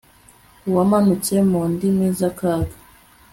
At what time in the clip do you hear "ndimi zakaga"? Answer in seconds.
1.71-2.75